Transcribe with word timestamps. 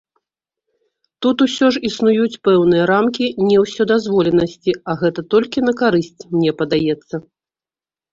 Тут 1.23 1.37
усё 1.45 1.67
ж 1.73 1.81
існуюць 1.89 2.39
пэўныя 2.47 2.83
рамкі 2.91 3.27
неўсёдазволенасці, 3.49 4.71
а 4.93 4.95
гэта 5.03 5.21
толькі 5.35 5.63
на 5.67 5.73
карысць, 5.83 6.25
мне 6.33 6.51
падаецца. 6.63 7.15